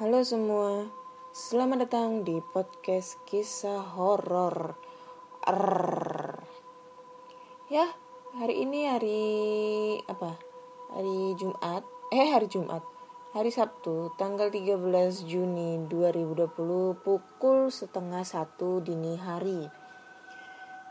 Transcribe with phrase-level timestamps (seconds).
[0.00, 0.88] Halo semua,
[1.28, 4.72] selamat datang di podcast kisah horor.
[7.68, 7.84] Ya,
[8.32, 9.20] hari ini hari
[10.08, 10.40] apa?
[10.96, 11.84] Hari Jumat.
[12.16, 12.80] Eh, hari Jumat.
[13.36, 16.48] Hari Sabtu, tanggal 13 Juni 2020
[17.04, 19.68] pukul setengah satu dini hari.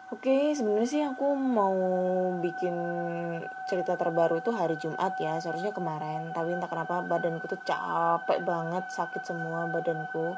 [0.10, 1.78] Oke, sebenarnya sih aku mau
[2.42, 2.74] bikin
[3.70, 6.34] cerita terbaru itu hari Jumat ya, seharusnya kemarin.
[6.34, 10.34] Tapi entah kenapa badanku tuh capek banget, sakit semua badanku.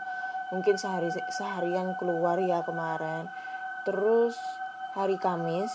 [0.52, 3.32] Mungkin sehari seharian keluar ya kemarin.
[3.88, 4.36] Terus
[4.92, 5.72] hari Kamis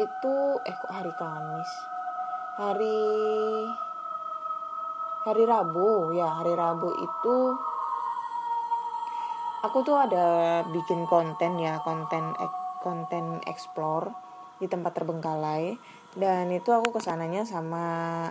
[0.00, 1.70] itu eh kok hari Kamis?
[2.56, 3.00] Hari
[5.28, 7.36] hari Rabu ya, hari Rabu itu
[9.60, 12.32] aku tuh ada bikin konten ya, konten
[12.86, 14.14] konten explore
[14.62, 15.74] di tempat terbengkalai.
[16.14, 17.84] Dan itu aku ke sananya sama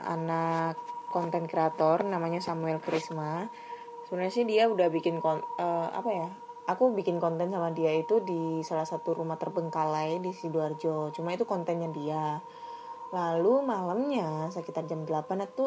[0.07, 0.79] anak
[1.11, 3.51] konten kreator namanya Samuel Krisma.
[4.07, 6.27] Sebenarnya sih dia udah bikin kon uh, apa ya
[6.65, 11.13] aku bikin konten sama dia itu di salah satu rumah terbengkalai di sidoarjo.
[11.13, 12.39] Cuma itu kontennya dia.
[13.13, 15.65] Lalu malamnya sekitar jam 8 itu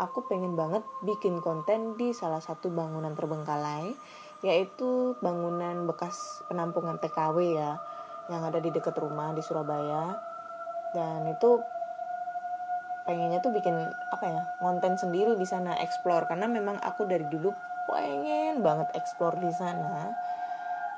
[0.00, 3.92] aku pengen banget bikin konten di salah satu bangunan terbengkalai
[4.46, 7.82] yaitu bangunan bekas penampungan TKW ya
[8.28, 10.16] yang ada di dekat rumah di Surabaya.
[10.92, 11.60] Dan itu
[13.08, 13.72] pengennya tuh bikin
[14.12, 16.28] apa ya konten sendiri di sana explore.
[16.28, 17.52] Karena memang aku dari dulu
[17.88, 20.12] pengen banget explore di sana.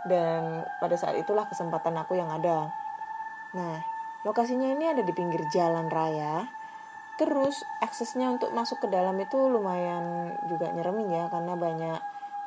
[0.07, 2.71] Dan pada saat itulah kesempatan aku yang ada.
[3.55, 3.79] Nah
[4.27, 6.51] lokasinya ini ada di pinggir jalan raya.
[7.19, 12.01] Terus aksesnya untuk masuk ke dalam itu lumayan juga nyeremin ya karena banyak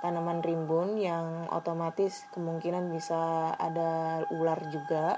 [0.04, 5.16] tanaman rimbun yang otomatis kemungkinan bisa ada ular juga.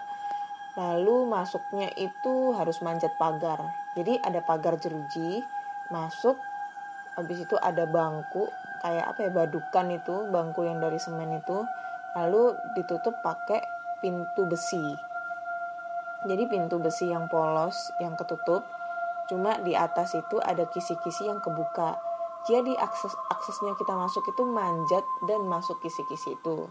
[0.78, 3.58] Lalu masuknya itu harus manjat pagar.
[3.97, 5.41] Jadi ada pagar jeruji,
[5.89, 6.38] masuk
[7.17, 8.45] habis itu ada bangku
[8.86, 11.66] kayak apa ya badukan itu, bangku yang dari semen itu.
[12.13, 13.66] Lalu ditutup pakai
[14.06, 14.85] pintu besi.
[16.29, 18.62] Jadi pintu besi yang polos yang ketutup.
[19.25, 21.97] Cuma di atas itu ada kisi-kisi yang kebuka
[22.45, 26.69] jadi akses aksesnya kita masuk itu manjat dan masuk kisi-kisi itu.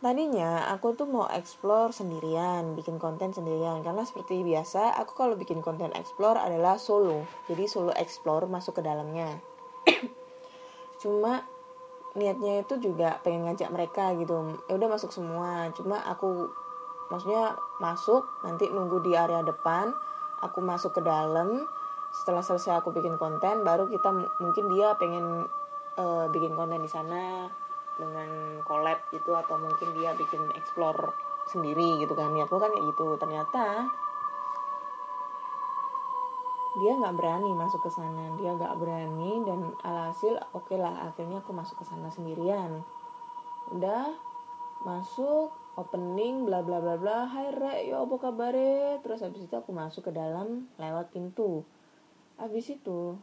[0.00, 3.84] Tadinya aku tuh mau explore sendirian bikin konten sendirian.
[3.84, 7.28] Karena seperti biasa aku kalau bikin konten explore adalah solo.
[7.50, 9.28] Jadi solo explore masuk ke dalamnya.
[11.04, 11.44] Cuma
[12.16, 14.56] niatnya itu juga pengen ngajak mereka gitu.
[14.70, 15.68] Ya udah masuk semua.
[15.76, 16.48] Cuma aku
[17.12, 19.92] maksudnya masuk nanti nunggu di area depan
[20.40, 21.68] aku masuk ke dalam
[22.10, 24.10] setelah selesai aku bikin konten baru kita
[24.42, 25.46] mungkin dia pengen
[25.94, 27.46] uh, bikin konten di sana
[28.00, 31.12] dengan collab gitu atau mungkin dia bikin explore
[31.50, 32.32] sendiri gitu kan.
[32.32, 33.06] Niatku kan kayak gitu.
[33.20, 33.64] Ternyata
[36.80, 38.34] dia nggak berani masuk ke sana.
[38.40, 42.80] Dia nggak berani dan alhasil oke okay lah akhirnya aku masuk ke sana sendirian.
[43.70, 44.16] Udah
[44.86, 47.28] masuk opening bla bla bla bla.
[47.28, 48.54] Hai re yo apa kabar
[49.04, 51.66] terus habis itu aku masuk ke dalam lewat pintu
[52.40, 53.20] habis itu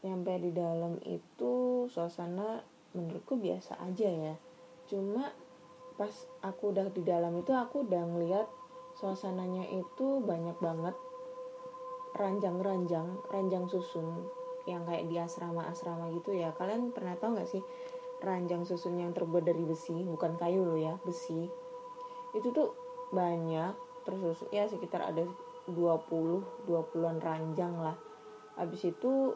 [0.00, 2.64] nyampe di dalam itu suasana
[2.96, 4.34] menurutku biasa aja ya.
[4.88, 5.28] Cuma
[6.00, 8.48] pas aku udah di dalam itu aku udah ngeliat
[8.96, 10.96] suasananya itu banyak banget
[12.16, 14.24] ranjang-ranjang ranjang susun
[14.64, 16.56] yang kayak di asrama-asrama gitu ya.
[16.56, 17.60] Kalian pernah tahu nggak sih
[18.24, 20.00] ranjang susun yang terbuat dari besi?
[20.00, 21.44] Bukan kayu loh ya besi.
[22.32, 22.72] Itu tuh
[23.12, 23.76] banyak
[24.08, 25.28] terus ya sekitar ada
[25.68, 25.76] 20
[26.64, 28.09] 20-an ranjang lah
[28.60, 29.32] habis itu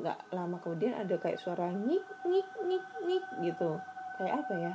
[0.00, 3.76] nggak lama kemudian ada kayak suara nyik nyik nyik nyik gitu.
[4.16, 4.72] Kayak apa ya?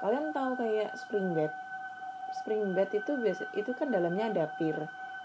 [0.00, 1.52] Kalian tahu kayak spring bed?
[2.40, 4.76] Spring bed itu biasa itu kan dalamnya ada pir.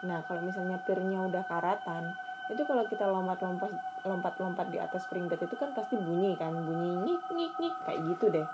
[0.03, 2.11] Nah kalau misalnya pirnya udah karatan
[2.51, 3.71] itu kalau kita lompat-lompat
[4.03, 6.51] lompat-lompat di atas spring bed itu kan pasti bunyi kan?
[6.51, 8.47] Bunyi nyik nyik nyik kayak gitu deh.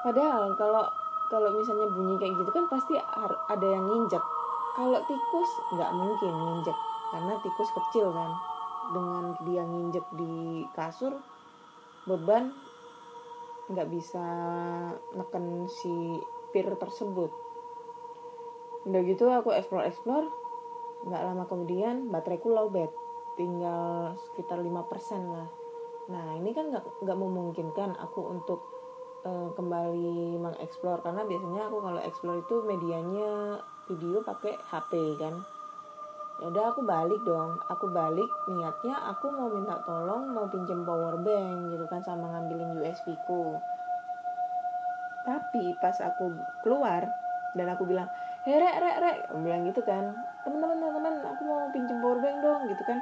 [0.00, 0.88] Padahal kalau
[1.28, 2.96] kalau misalnya bunyi kayak gitu kan pasti
[3.48, 4.24] ada yang nginjek
[4.72, 6.78] kalau tikus nggak mungkin nginjek.
[7.12, 8.32] Karena tikus kecil kan.
[8.92, 11.16] Dengan dia nginjek di kasur
[12.02, 12.50] beban
[13.70, 14.26] nggak bisa
[15.14, 16.18] neken si
[16.50, 17.30] pir tersebut.
[18.88, 20.26] Udah gitu aku explore explore
[21.02, 22.90] nggak lama kemudian bateraiku lowbat.
[23.36, 24.68] Tinggal sekitar 5%
[25.32, 25.48] lah.
[26.12, 28.60] Nah ini kan nggak nggak memungkinkan aku untuk
[29.24, 31.00] uh, kembali mengeksplor.
[31.00, 33.62] Karena biasanya aku kalau explore itu medianya
[33.92, 35.36] video pakai HP kan?
[36.40, 37.60] Ya udah aku balik dong.
[37.68, 42.80] Aku balik niatnya aku mau minta tolong mau pinjem power bank gitu kan sama ngambilin
[42.80, 43.60] USB ku.
[45.28, 46.32] Tapi pas aku
[46.64, 47.04] keluar
[47.52, 48.08] dan aku bilang
[48.48, 50.16] hei rek rek rek aku bilang gitu kan.
[50.42, 52.98] Teman-teman teman-teman aku mau pinjem power bank dong gitu kan.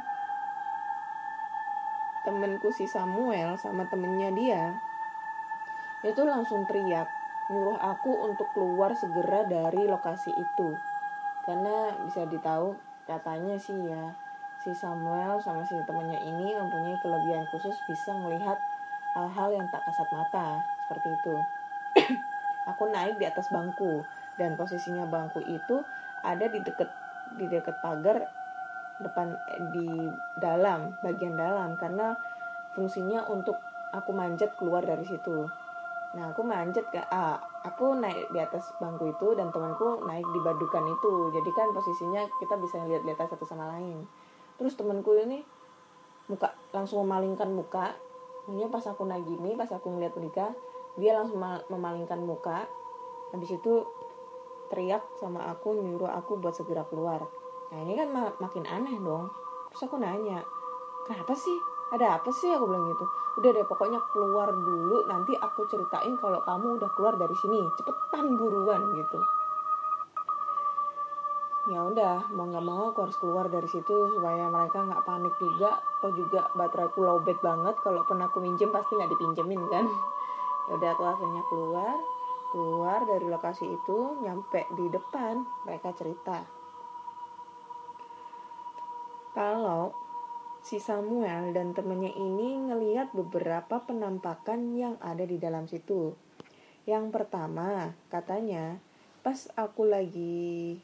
[2.26, 4.62] Temenku si Samuel sama temennya dia
[6.00, 7.19] itu langsung teriak
[7.50, 10.68] nyuruh aku untuk keluar segera dari lokasi itu.
[11.42, 12.78] Karena bisa ditahu
[13.10, 14.14] katanya sih ya
[14.62, 18.54] si Samuel sama si temennya ini mempunyai kelebihan khusus bisa melihat
[19.18, 21.34] hal-hal yang tak kasat mata seperti itu.
[22.70, 24.06] Aku naik di atas bangku
[24.38, 25.82] dan posisinya bangku itu
[26.22, 26.86] ada di deket
[27.34, 28.20] di deket pagar
[29.00, 29.88] depan eh, di
[30.38, 31.74] dalam bagian dalam.
[31.80, 32.14] Karena
[32.76, 33.58] fungsinya untuk
[33.90, 35.50] aku manjat keluar dari situ
[36.10, 40.40] nah aku manjat ke ah, aku naik di atas bangku itu dan temanku naik di
[40.42, 41.30] badukan itu.
[41.30, 44.02] Jadi kan posisinya kita bisa lihat lihat satu sama lain.
[44.58, 45.46] Terus temanku ini
[46.26, 47.94] muka langsung memalingkan muka.
[48.48, 50.50] Maksudnya pas aku naik gini pas aku ngeliat mereka
[50.98, 51.38] dia langsung
[51.70, 52.66] memalingkan muka.
[53.30, 53.86] Habis itu
[54.70, 57.22] teriak sama aku nyuruh aku buat segera keluar.
[57.70, 59.30] Nah ini kan mak makin aneh dong.
[59.70, 60.42] Terus aku nanya
[61.06, 62.50] kenapa sih ada apa sih?
[62.54, 63.04] Aku bilang gitu.
[63.42, 67.58] Udah deh pokoknya keluar dulu nanti aku ceritain kalau kamu udah keluar dari sini.
[67.74, 69.18] Cepetan buruan gitu.
[71.70, 75.82] Ya udah mau nggak mau aku harus keluar dari situ supaya mereka nggak panik juga.
[75.98, 77.74] Atau juga bateraiku lowbat banget.
[77.82, 79.86] Kalau pernah aku minjem pasti nggak dipinjemin kan.
[80.70, 81.96] Ya udah aku akhirnya keluar.
[82.50, 86.42] Keluar dari lokasi itu nyampe di depan mereka cerita.
[89.30, 90.09] Kalau
[90.60, 96.12] si Samuel dan temennya ini ngeliat beberapa penampakan yang ada di dalam situ.
[96.84, 98.76] Yang pertama katanya
[99.24, 100.80] pas aku lagi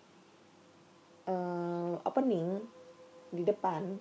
[1.28, 2.64] uh, opening
[3.32, 3.96] di depan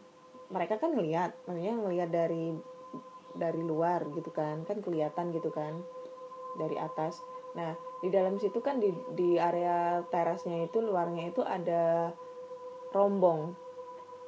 [0.51, 2.56] mereka kan ngeliat maksudnya ngeliat dari
[3.36, 5.83] dari luar gitu kan kan kelihatan gitu kan
[6.56, 7.19] dari atas.
[7.60, 12.16] Nah di dalam situ kan di di area terasnya itu luarnya itu ada
[12.95, 13.57] rombong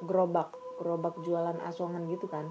[0.04, 2.48] gerobak gerobak jualan asongan gitu kan.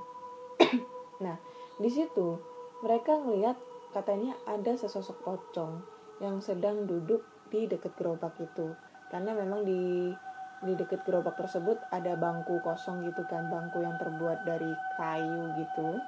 [1.24, 1.42] Nah
[1.82, 2.38] di situ
[2.86, 3.58] mereka ngelihat
[3.90, 5.82] katanya ada sesosok pocong
[6.22, 8.76] yang sedang duduk di dekat gerobak itu.
[9.10, 10.14] Karena memang di
[10.58, 16.02] di dekat gerobak tersebut ada bangku kosong gitu kan bangku yang terbuat dari kayu gitu.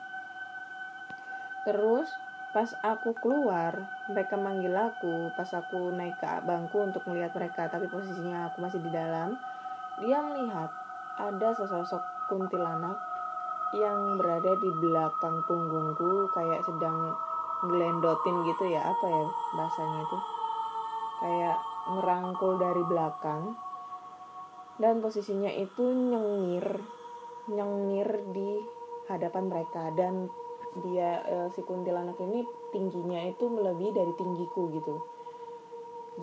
[1.66, 2.10] Terus
[2.50, 3.78] pas aku keluar
[4.10, 5.30] mereka manggil aku.
[5.38, 9.38] Pas aku naik ke bangku untuk melihat mereka tapi posisinya aku masih di dalam
[10.02, 10.72] dia melihat
[11.20, 12.00] ada sesosok
[12.32, 12.96] kuntilanak
[13.76, 17.12] yang berada di belakang punggungku kayak sedang
[17.60, 19.24] ngelendotin gitu ya apa ya
[19.60, 20.18] bahasanya itu?
[21.20, 21.58] Kayak
[21.92, 23.44] ngerangkul dari belakang.
[24.80, 26.80] Dan posisinya itu nyengir
[27.52, 28.64] nyengir di
[29.12, 29.92] hadapan mereka.
[29.92, 30.32] Dan
[30.80, 34.96] dia e, si kuntilanak ini tingginya itu melebihi dari tinggiku gitu.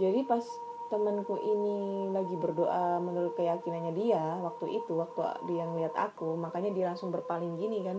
[0.00, 0.40] Jadi pas
[0.86, 6.84] temanku ini lagi berdoa menurut keyakinannya dia waktu itu waktu dia ngeliat aku makanya dia
[6.90, 7.98] langsung berpaling gini kan.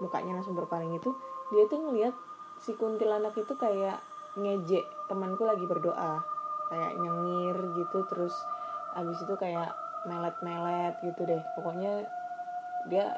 [0.00, 1.12] Mukanya langsung berpaling itu
[1.52, 2.14] dia tuh ngeliat
[2.60, 4.00] si kuntilanak itu kayak
[4.38, 6.22] ngejek temanku lagi berdoa.
[6.70, 8.34] Kayak nyengir gitu terus
[8.94, 9.70] abis itu kayak
[10.06, 11.42] melet-melet gitu deh.
[11.58, 12.06] Pokoknya
[12.88, 13.12] dia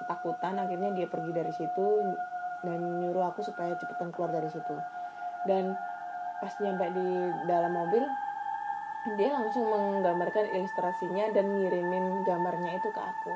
[0.00, 1.86] ketakutan akhirnya dia pergi dari situ
[2.64, 4.76] dan nyuruh aku supaya cepetan keluar dari situ.
[5.48, 5.72] Dan
[6.40, 7.08] pas nyampe di
[7.44, 8.02] dalam mobil
[9.16, 13.32] dia langsung menggambarkan ilustrasinya dan ngirimin gambarnya itu ke aku.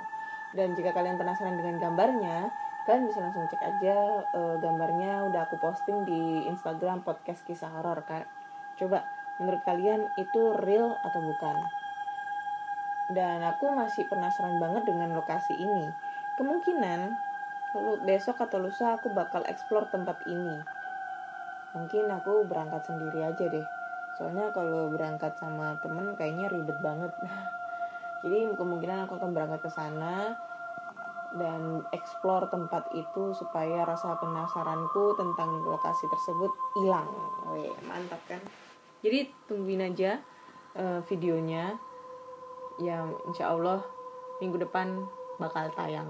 [0.52, 2.52] Dan jika kalian penasaran dengan gambarnya
[2.84, 3.96] kalian bisa langsung cek aja
[4.36, 8.28] uh, gambarnya udah aku posting di Instagram podcast kisah horor kak.
[8.76, 9.08] Coba
[9.40, 11.56] menurut kalian itu real atau bukan?
[13.16, 15.88] Dan aku masih penasaran banget dengan lokasi ini.
[16.36, 17.16] Kemungkinan
[18.04, 20.73] besok atau lusa aku bakal explore tempat ini
[21.74, 23.66] mungkin aku berangkat sendiri aja deh.
[24.14, 27.10] Soalnya kalau berangkat sama temen kayaknya ribet banget.
[28.24, 30.32] Jadi kemungkinan aku akan berangkat ke sana
[31.34, 37.10] dan explore tempat itu supaya rasa penasaranku tentang lokasi tersebut hilang.
[37.50, 38.40] Wih, mantap kan?
[39.04, 40.16] jadi tungguin aja
[40.80, 41.76] uh, videonya.
[42.80, 43.84] Yang insya Allah
[44.40, 45.04] minggu depan
[45.36, 46.08] bakal tayang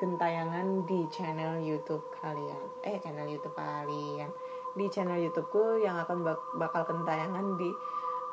[0.00, 2.62] gentayangan di channel YouTube kalian.
[2.88, 4.32] Eh channel YouTube kalian
[4.74, 7.70] di channel YouTubeku yang akan bak bakal kentayangan di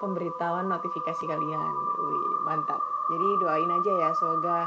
[0.01, 1.73] pemberitahuan notifikasi kalian.
[2.01, 2.81] Wih mantap.
[3.13, 4.65] Jadi doain aja ya semoga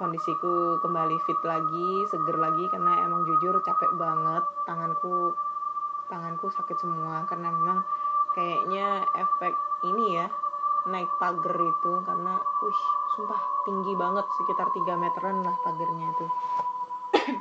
[0.00, 4.44] kondisiku kembali fit lagi seger lagi karena emang jujur capek banget.
[4.64, 5.36] Tanganku
[6.08, 7.84] tanganku sakit semua karena memang
[8.32, 9.52] kayaknya efek
[9.84, 10.26] ini ya
[10.86, 12.80] naik pagar itu karena wih
[13.18, 16.26] sumpah tinggi banget sekitar 3 meteran lah pagarnya itu.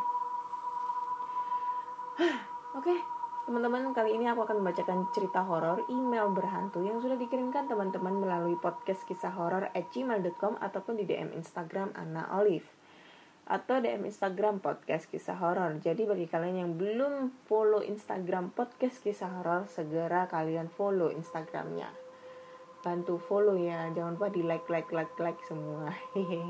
[2.75, 2.99] Oke, okay,
[3.45, 8.57] teman-teman kali ini aku akan membacakan cerita horor email berhantu yang sudah dikirimkan teman-teman melalui
[8.57, 12.65] podcast kisah horor at gmail.com ataupun di DM Instagram Anna Olive.
[13.45, 15.77] atau DM Instagram podcast kisah horor.
[15.77, 21.93] Jadi bagi kalian yang belum follow Instagram podcast kisah horor, segera kalian follow Instagramnya.
[22.81, 25.93] Bantu follow ya, jangan lupa di like like like like semua.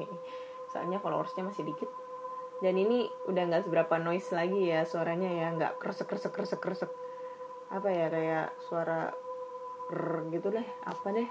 [0.72, 2.05] Soalnya followersnya masih dikit.
[2.64, 6.92] Dan ini udah nggak seberapa noise lagi ya suaranya ya, nggak kresek kresek kresek kresek.
[7.68, 9.12] Apa ya kayak suara
[10.32, 11.28] gitu deh, apa deh.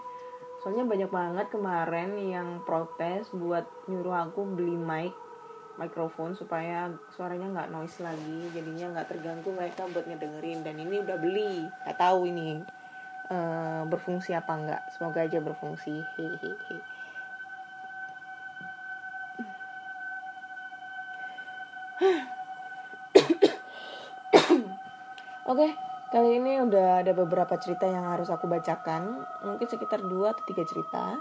[0.61, 5.13] Soalnya banyak banget kemarin yang protes buat nyuruh aku beli mic
[5.75, 8.53] mikrofon supaya suaranya nggak noise lagi.
[8.53, 10.63] Jadinya nggak terganggu mereka buat ngedengerin.
[10.63, 12.63] Dan ini udah beli nggak tahu ini
[13.33, 16.05] uh, berfungsi apa enggak semoga aja berfungsi.
[16.15, 16.94] Hehehe
[25.45, 25.71] Oke, okay,
[26.15, 30.63] Kali ini udah ada beberapa cerita yang harus aku bacakan, mungkin sekitar 2 atau 3
[30.63, 31.19] cerita.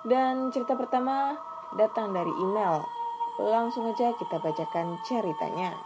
[0.00, 1.36] Dan cerita pertama
[1.76, 2.80] datang dari email.
[3.36, 5.76] Langsung aja kita bacakan ceritanya.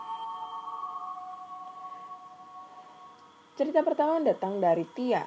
[3.59, 5.27] Cerita pertama datang dari Tia.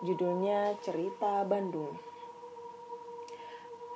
[0.00, 2.09] Judulnya Cerita Bandung.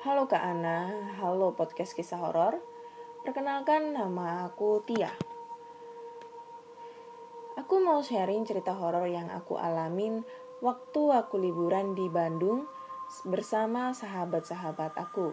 [0.05, 2.61] Halo Kak Ana, halo podcast kisah horor.
[3.25, 5.09] Perkenalkan nama aku Tia.
[7.57, 10.21] Aku mau sharing cerita horor yang aku alamin
[10.61, 12.69] waktu aku liburan di Bandung
[13.25, 15.33] bersama sahabat-sahabat aku.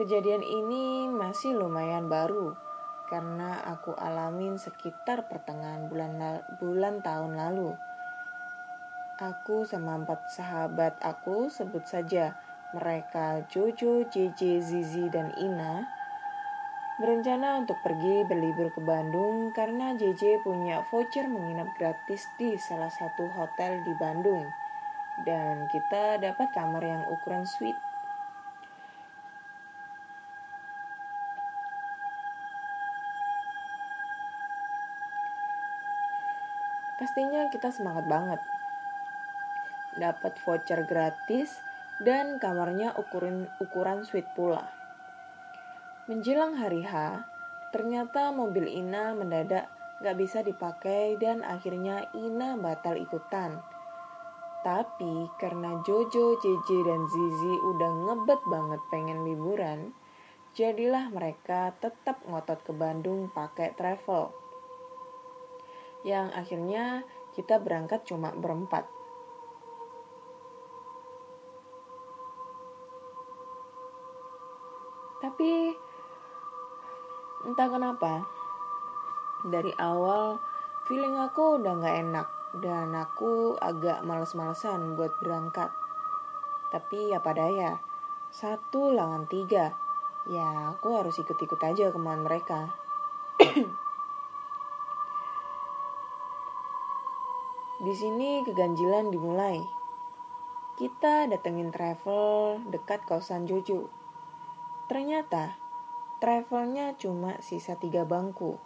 [0.00, 2.56] Kejadian ini masih lumayan baru
[3.12, 7.76] karena aku alamin sekitar pertengahan bulan bulan tahun lalu.
[9.20, 15.86] Aku sama empat sahabat aku sebut saja mereka Jojo, JJ, Zizi, dan Ina
[16.96, 23.28] Berencana untuk pergi berlibur ke Bandung karena JJ punya voucher menginap gratis di salah satu
[23.36, 24.48] hotel di Bandung.
[25.20, 27.76] Dan kita dapat kamar yang ukuran suite.
[36.96, 38.40] Pastinya kita semangat banget.
[40.00, 41.60] Dapat voucher gratis
[42.04, 44.68] dan kamarnya ukuran ukuran suite pula.
[46.06, 47.24] Menjelang hari H,
[47.72, 49.66] ternyata mobil Ina mendadak
[50.04, 53.58] gak bisa dipakai dan akhirnya Ina batal ikutan.
[54.60, 59.94] Tapi karena Jojo, JJ, dan Zizi udah ngebet banget pengen liburan,
[60.58, 64.34] jadilah mereka tetap ngotot ke Bandung pakai travel.
[66.02, 66.84] Yang akhirnya
[67.38, 68.90] kita berangkat cuma berempat.
[75.36, 75.76] Tapi
[77.44, 78.24] Entah kenapa,
[79.44, 80.40] dari awal
[80.88, 82.24] feeling aku udah gak enak
[82.56, 85.68] dan aku agak males-malesan buat berangkat.
[86.72, 87.84] Tapi ya pada ya,
[88.32, 89.76] satu lawan tiga,
[90.24, 92.72] ya aku harus ikut-ikut aja kemauan mereka.
[97.84, 99.60] Di sini keganjilan dimulai.
[100.80, 103.95] Kita datengin travel dekat kawasan Jojo.
[104.86, 105.58] Ternyata
[106.22, 108.58] travelnya cuma sisa tiga bangku.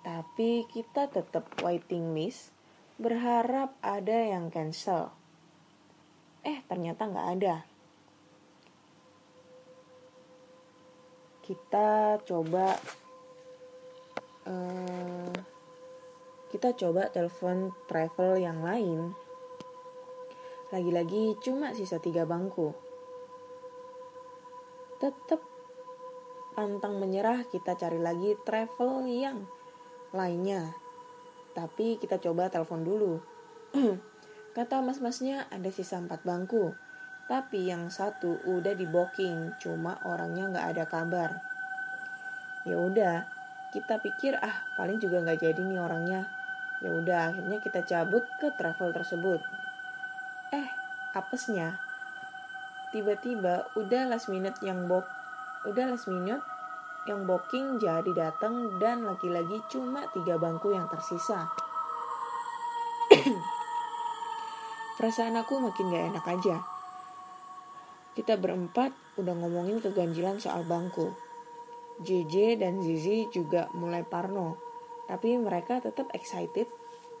[0.00, 2.52] Tapi kita tetap waiting list,
[2.96, 5.12] berharap ada yang cancel.
[6.44, 7.56] Eh, ternyata nggak ada.
[11.44, 12.80] Kita coba
[14.48, 15.32] uh,
[16.50, 19.12] kita coba telepon travel yang lain.
[20.70, 22.89] Lagi-lagi cuma sisa tiga bangku.
[25.00, 25.40] Tetap
[26.52, 29.48] pantang menyerah kita cari lagi travel yang
[30.12, 30.76] lainnya.
[31.56, 33.16] Tapi kita coba telepon dulu.
[34.56, 36.76] Kata mas-masnya ada sisa empat bangku.
[37.30, 41.30] Tapi yang satu udah di booking, cuma orangnya nggak ada kabar.
[42.66, 43.24] Ya udah,
[43.70, 46.26] kita pikir ah paling juga nggak jadi nih orangnya.
[46.82, 49.40] Ya udah, akhirnya kita cabut ke travel tersebut.
[50.50, 50.68] Eh,
[51.14, 51.78] apesnya,
[52.90, 55.06] tiba-tiba udah last minute yang book
[55.68, 56.40] udah last minute
[57.08, 61.48] yang booking jadi datang dan lagi-lagi cuma tiga bangku yang tersisa.
[65.00, 66.56] Perasaan aku makin gak enak aja.
[68.12, 71.16] Kita berempat udah ngomongin keganjilan soal bangku.
[72.00, 74.56] JJ dan Zizi juga mulai parno,
[75.04, 76.68] tapi mereka tetap excited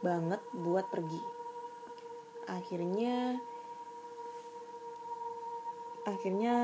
[0.00, 1.20] banget buat pergi.
[2.48, 3.36] Akhirnya
[6.08, 6.56] Akhirnya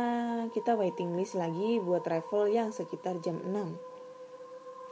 [0.49, 3.53] kita waiting list lagi buat travel yang sekitar jam 6.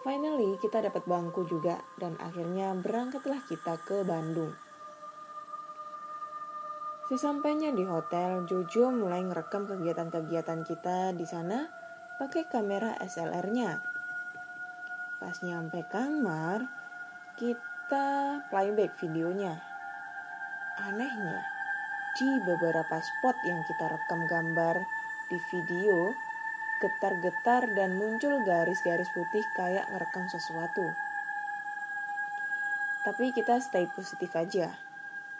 [0.04, 4.52] Finally kita dapat bangku juga dan akhirnya berangkatlah kita ke Bandung.
[7.08, 11.68] Sesampainya di hotel, Jojo mulai ngerekam kegiatan-kegiatan kita di sana
[12.20, 13.80] pakai kamera SLR-nya.
[15.20, 16.68] Pas nyampe kamar,
[17.40, 19.56] kita playback videonya.
[20.80, 21.53] Anehnya,
[22.14, 24.82] di beberapa spot yang kita rekam gambar
[25.30, 26.14] di video,
[26.80, 30.86] getar-getar dan muncul garis-garis putih kayak ngerekam sesuatu.
[33.04, 34.72] Tapi kita stay positif aja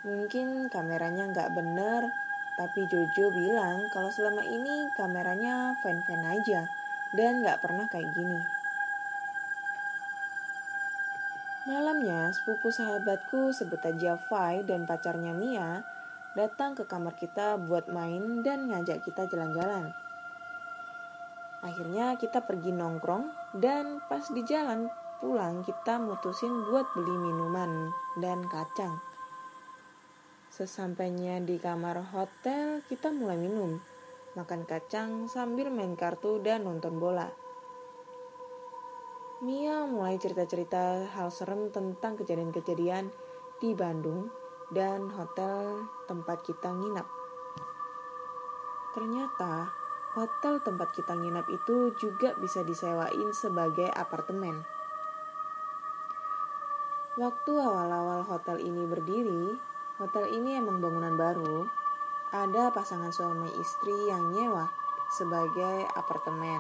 [0.05, 2.13] Mungkin kameranya nggak bener,
[2.61, 6.69] tapi Jojo bilang kalau selama ini kameranya fan-fan aja
[7.17, 8.37] dan nggak pernah kayak gini.
[11.65, 15.81] Malamnya, sepupu sahabatku sebut aja Fai dan pacarnya Mia
[16.35, 19.95] datang ke kamar kita buat main dan ngajak kita jalan-jalan.
[21.63, 24.91] Akhirnya kita pergi nongkrong dan pas di jalan
[25.23, 27.89] pulang kita mutusin buat beli minuman
[28.21, 28.99] dan kacang.
[30.53, 33.81] Sesampainya di kamar hotel, kita mulai minum,
[34.37, 37.27] makan kacang sambil main kartu dan nonton bola.
[39.43, 43.11] Mia mulai cerita-cerita hal serem tentang kejadian-kejadian
[43.59, 47.05] di Bandung dan hotel tempat kita nginap.
[48.95, 49.73] Ternyata
[50.15, 54.63] hotel tempat kita nginap itu juga bisa disewain sebagai apartemen.
[57.19, 61.71] Waktu awal-awal hotel ini berdiri, Hotel ini emang bangunan baru.
[62.35, 64.67] Ada pasangan suami istri yang nyewa
[65.15, 66.59] sebagai apartemen.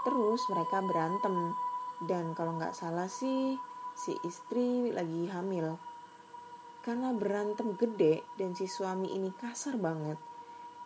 [0.00, 1.52] Terus mereka berantem.
[2.00, 3.60] Dan kalau nggak salah sih,
[3.92, 5.76] si istri lagi hamil.
[6.82, 10.16] Karena berantem gede dan si suami ini kasar banget.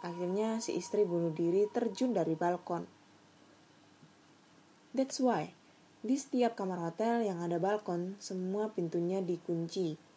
[0.03, 2.85] Akhirnya si istri bunuh diri terjun dari balkon.
[4.93, 5.55] That's why,
[6.03, 10.13] di setiap kamar hotel yang ada balkon, semua pintunya dikunci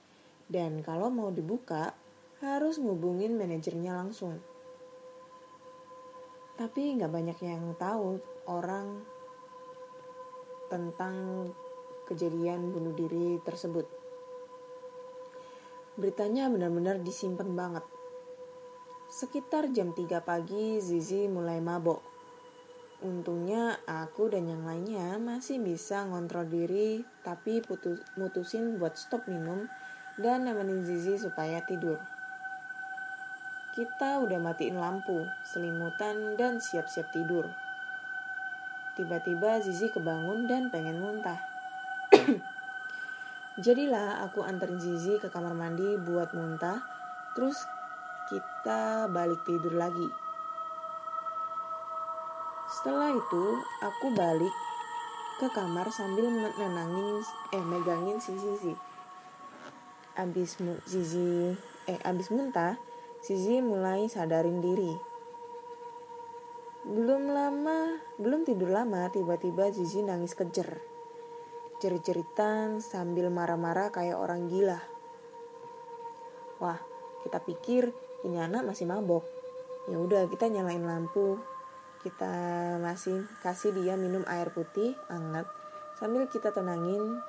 [0.46, 1.94] dan kalau mau dibuka,
[2.44, 4.38] harus ngubungin manajernya langsung.
[6.56, 9.02] Tapi nggak banyak yang tahu orang
[10.70, 11.50] tentang
[12.06, 14.05] kejadian bunuh diri tersebut.
[15.96, 17.86] Beritanya benar-benar disimpan banget.
[19.08, 22.04] Sekitar jam 3 pagi, Zizi mulai mabok.
[23.00, 29.72] Untungnya aku dan yang lainnya masih bisa ngontrol diri, tapi putus, mutusin buat stop minum
[30.20, 31.96] dan nemenin Zizi supaya tidur.
[33.72, 37.48] Kita udah matiin lampu, selimutan, dan siap-siap tidur.
[39.00, 41.40] Tiba-tiba Zizi kebangun dan pengen muntah.
[43.56, 46.84] Jadilah aku anterin Zizi ke kamar mandi buat muntah,
[47.40, 47.56] terus
[48.28, 50.12] kita balik tidur lagi.
[52.68, 53.46] Setelah itu,
[53.80, 54.52] aku balik
[55.40, 57.24] ke kamar sambil menenangin
[57.56, 58.76] eh megangin si Zizi.
[60.20, 61.56] Abis Zizi
[61.88, 62.76] eh abis muntah
[63.24, 65.00] Zizi mulai sadarin diri.
[66.84, 70.95] Belum lama belum tidur lama tiba-tiba Zizi nangis kejer
[71.82, 74.80] jerit-jeritan sambil marah-marah kayak orang gila
[76.60, 76.80] wah
[77.26, 77.92] kita pikir
[78.24, 79.26] ini anak masih mabok
[79.92, 81.42] ya udah kita nyalain lampu
[82.06, 82.34] kita
[82.80, 85.50] masih kasih dia minum air putih hangat
[85.98, 87.20] sambil kita tenangin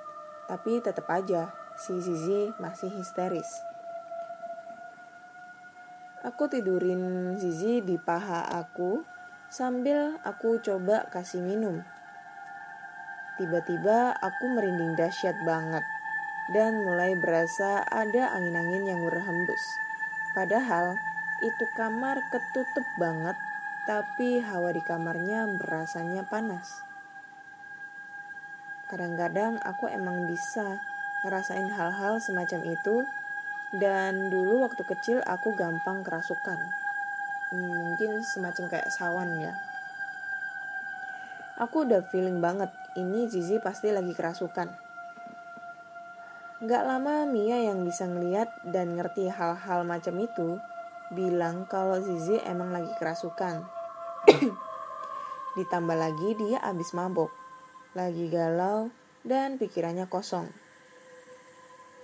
[0.46, 3.46] tapi tetap aja si Zizi masih histeris.
[6.24, 9.04] Aku tidurin Zizi di paha aku
[9.52, 11.82] sambil aku coba kasih minum.
[13.36, 15.84] Tiba-tiba aku merinding dahsyat banget
[16.52, 19.60] dan mulai berasa ada angin-angin yang berhembus.
[20.32, 20.96] Padahal
[21.44, 23.36] itu kamar ketutup banget,
[23.84, 26.80] tapi hawa di kamarnya berasanya panas.
[28.88, 30.80] Kadang-kadang aku emang bisa
[31.26, 33.02] ngerasain hal-hal semacam itu
[33.74, 36.56] dan dulu waktu kecil aku gampang kerasukan
[37.50, 39.52] hmm, mungkin semacam kayak sawan ya
[41.56, 44.86] aku udah feeling banget ini Zizi pasti lagi kerasukan
[46.56, 50.56] Gak lama Mia yang bisa ngeliat dan ngerti hal-hal macam itu
[51.12, 53.60] bilang kalau Zizi emang lagi kerasukan.
[55.60, 57.28] Ditambah lagi dia abis mabok,
[57.92, 58.88] lagi galau
[59.20, 60.48] dan pikirannya kosong.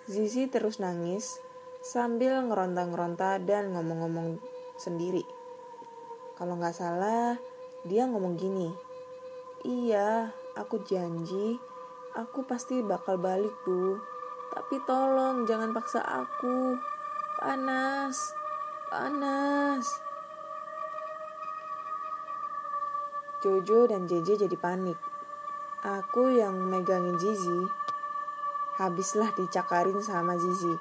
[0.04, 1.40] Zizi terus nangis
[1.80, 4.36] sambil ngeronta-ngeronta dan ngomong-ngomong
[4.76, 5.24] sendiri.
[6.36, 7.40] Kalau nggak salah,
[7.88, 8.91] dia ngomong gini.
[9.62, 11.54] Iya, aku janji,
[12.18, 13.94] aku pasti bakal balik, Bu.
[14.50, 16.74] Tapi tolong jangan paksa aku.
[17.38, 18.34] Panas,
[18.90, 19.86] panas.
[23.38, 24.98] Jojo dan Jeje jadi panik.
[25.82, 27.62] Aku yang megangin Zizi
[28.82, 30.74] habislah dicakarin sama Zizi.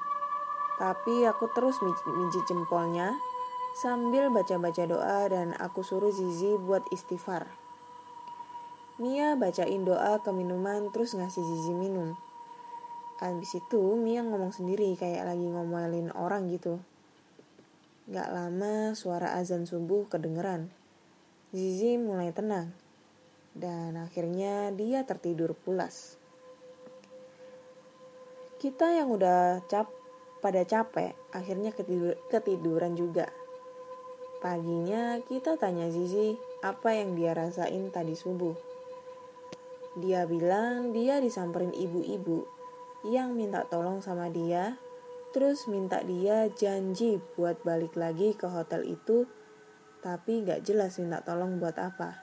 [0.74, 3.14] Tapi aku terus mijit jempolnya
[3.78, 7.61] sambil baca-baca doa dan aku suruh Zizi buat istighfar.
[9.00, 12.12] Mia bacain doa ke minuman terus ngasih Zizi minum.
[13.16, 16.76] Habis itu Mia ngomong sendiri kayak lagi ngomelin orang gitu.
[18.12, 20.68] Gak lama suara azan subuh kedengeran.
[21.56, 22.76] Zizi mulai tenang.
[23.56, 26.20] Dan akhirnya dia tertidur pulas.
[28.60, 29.88] Kita yang udah cap
[30.44, 33.32] pada capek akhirnya ketidur, ketiduran juga.
[34.42, 38.71] Paginya kita tanya Zizi apa yang dia rasain tadi subuh.
[39.92, 42.48] Dia bilang dia disamperin ibu-ibu
[43.04, 44.80] yang minta tolong sama dia,
[45.36, 49.28] terus minta dia janji buat balik lagi ke hotel itu,
[50.00, 52.22] tapi gak jelas minta tolong buat apa.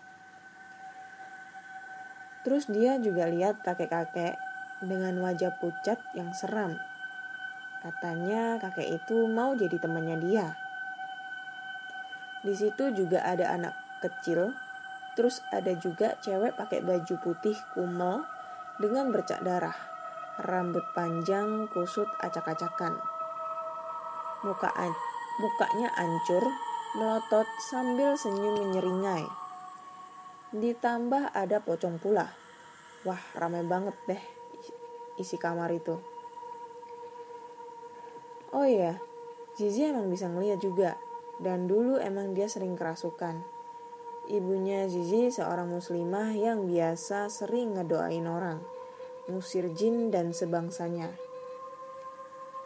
[2.47, 4.39] Terus dia juga lihat kakek-kakek
[4.81, 6.79] dengan wajah pucat yang seram.
[7.83, 10.47] Katanya kakek itu mau jadi temannya dia.
[12.39, 14.55] Di situ juga ada anak kecil,
[15.17, 18.25] terus ada juga cewek pakai baju putih kumel
[18.77, 19.75] dengan bercak darah,
[20.43, 22.97] rambut panjang kusut acak-acakan.
[24.45, 24.93] Muka an
[25.39, 26.43] mukanya ancur,
[26.99, 29.27] melotot sambil senyum menyeringai.
[30.51, 32.31] Ditambah ada pocong pula.
[33.07, 34.23] Wah, ramai banget deh
[35.19, 35.99] isi kamar itu.
[38.55, 38.97] Oh iya,
[39.59, 40.95] Zizi emang bisa ngeliat juga.
[41.39, 43.43] Dan dulu emang dia sering kerasukan.
[44.29, 48.61] Ibunya Zizi seorang muslimah yang biasa sering ngedoain orang,
[49.25, 51.17] musir jin dan sebangsanya.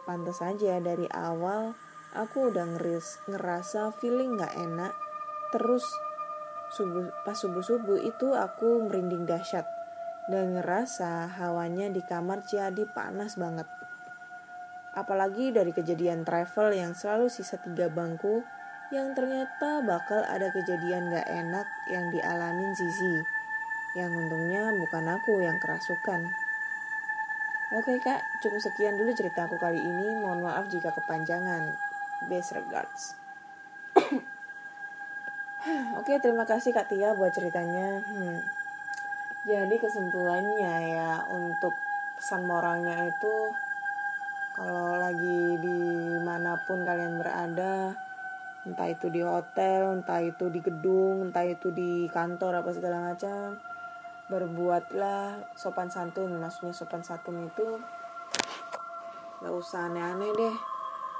[0.04, 1.72] Pantas aja dari awal
[2.12, 4.92] aku udah ngeris, ngerasa feeling gak enak.
[5.56, 5.88] Terus
[6.76, 9.64] subuh, pas subuh-subuh itu aku merinding dahsyat
[10.28, 13.64] dan ngerasa hawanya di kamar jadi panas banget.
[14.92, 18.44] Apalagi dari kejadian travel yang selalu sisa tiga bangku
[18.94, 23.26] yang ternyata bakal ada kejadian gak enak yang dialamin Zizi.
[23.98, 26.30] Yang untungnya bukan aku yang kerasukan.
[27.74, 30.14] Oke kak, cukup sekian dulu cerita aku kali ini.
[30.22, 31.74] Mohon maaf jika kepanjangan.
[32.30, 33.18] Best regards.
[35.98, 37.98] Oke, terima kasih Kak Tia buat ceritanya.
[38.06, 38.38] Hmm.
[39.44, 41.74] Jadi kesimpulannya ya untuk
[42.16, 43.34] pesan moralnya itu
[44.54, 45.78] kalau lagi di
[46.22, 47.92] mana pun kalian berada
[48.64, 53.60] entah itu di hotel, entah itu di gedung, entah itu di kantor apa segala macam.
[54.32, 57.76] Berbuatlah sopan santun, maksudnya sopan santun itu
[59.44, 60.56] nggak usah aneh-aneh deh,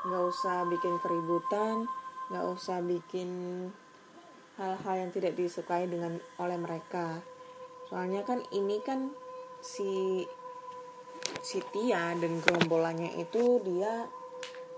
[0.09, 1.85] nggak usah bikin keributan,
[2.33, 3.29] nggak usah bikin
[4.57, 7.21] hal-hal yang tidak disukai dengan oleh mereka.
[7.93, 9.13] Soalnya kan ini kan
[9.61, 10.25] si
[11.45, 14.09] si Tia dan gerombolannya itu dia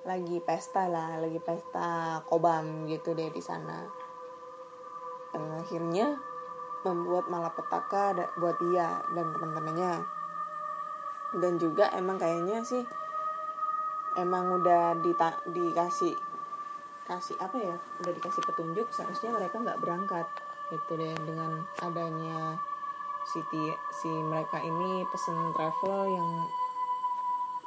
[0.06, 3.84] lagi pesta lah lagi pesta kobam gitu deh di sana.
[5.34, 6.16] Dan akhirnya
[6.86, 10.16] membuat malapetaka buat dia dan teman-temannya
[11.34, 12.86] dan juga emang kayaknya sih
[14.16, 16.14] emang udah dita dikasih
[17.06, 20.26] kasih apa ya udah dikasih petunjuk seharusnya mereka nggak berangkat
[20.70, 21.14] gitu deh.
[21.22, 22.58] Dengan adanya
[23.26, 23.42] si
[24.02, 26.30] si mereka ini pesen travel yang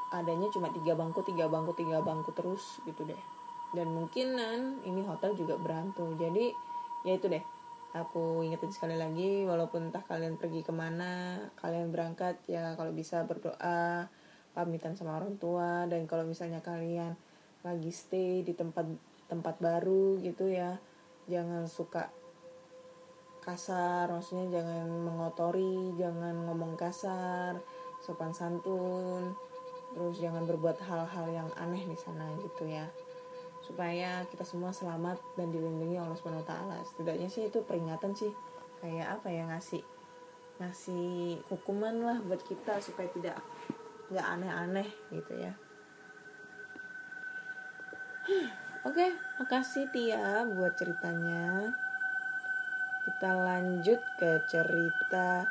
[0.10, 3.22] adanya cuma tiga bangku tiga bangku tiga bangku terus gitu deh.
[3.69, 6.50] Dan mungkinan ini hotel juga berhantu jadi
[7.06, 7.43] ya itu deh.
[7.93, 13.26] Aku ingetin sekali lagi walaupun entah kalian pergi ke mana kalian berangkat ya kalau bisa
[13.26, 14.06] berdoa
[14.54, 17.17] pamitan sama orang tua dan kalau misalnya kalian
[17.65, 18.86] lagi stay di tempat
[19.30, 20.78] tempat baru gitu ya
[21.30, 22.10] jangan suka
[23.45, 24.10] kasar.
[24.10, 27.58] Maksudnya jangan mengotori jangan ngomong kasar
[28.00, 29.36] sopan santun
[29.93, 32.86] terus jangan berbuat hal-hal yang aneh di sana gitu ya
[33.65, 38.32] supaya kita semua selamat dan dilindungi Allah Subhanahu taala setidaknya sih itu peringatan sih
[38.80, 39.84] kayak apa ya ngasih
[40.60, 43.38] ngasih hukuman lah buat kita supaya tidak
[44.10, 45.54] nggak aneh-aneh gitu ya
[48.88, 51.67] Oke, makasih Tia buat ceritanya.
[53.04, 55.43] Kita lanjut ke cerita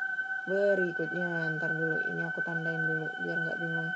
[0.49, 1.53] berikutnya.
[1.59, 3.89] Ntar dulu, ini aku tandain dulu biar nggak bingung.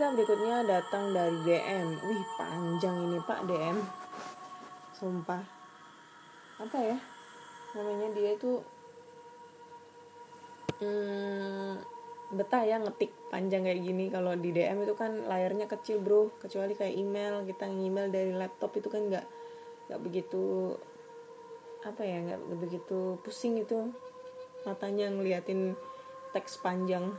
[0.00, 1.92] Cerita berikutnya datang dari DM.
[2.08, 3.76] Wih, panjang ini Pak DM.
[4.96, 5.44] Sumpah.
[6.56, 6.96] Apa ya?
[7.76, 8.64] Namanya dia itu
[10.80, 11.84] hmm,
[12.32, 16.72] betah ya ngetik panjang kayak gini kalau di DM itu kan layarnya kecil bro kecuali
[16.72, 19.28] kayak email kita email dari laptop itu kan nggak
[19.92, 20.80] nggak begitu
[21.84, 23.92] apa ya nggak begitu pusing itu
[24.64, 25.76] matanya ngeliatin
[26.32, 27.12] teks panjang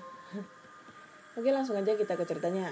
[1.38, 2.72] oke langsung aja kita ke ceritanya.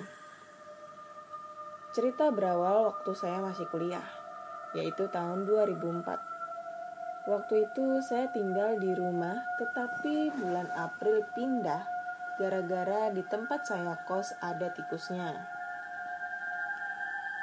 [1.95, 4.05] Cerita berawal waktu saya masih kuliah
[4.77, 6.29] yaitu tahun 2004
[7.25, 11.81] waktu itu saya tinggal di rumah tetapi bulan April pindah
[12.39, 15.35] gara-gara di tempat saya kos ada tikusnya.